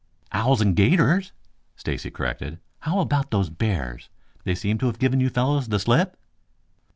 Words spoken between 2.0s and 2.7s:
corrected.